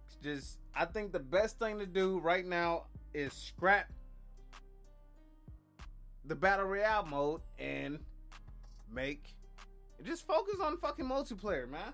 It's 0.07 0.17
just 0.23 0.57
I 0.75 0.85
think 0.85 1.11
the 1.11 1.19
best 1.19 1.59
thing 1.59 1.77
to 1.79 1.85
do 1.85 2.19
right 2.19 2.45
now 2.45 2.85
is 3.13 3.31
scrap 3.33 3.91
the 6.25 6.35
battle 6.35 6.65
royale 6.65 7.05
mode 7.05 7.41
and 7.59 7.99
make 8.91 9.35
just 10.03 10.25
focus 10.25 10.55
on 10.63 10.77
fucking 10.77 11.05
multiplayer, 11.05 11.69
man. 11.69 11.93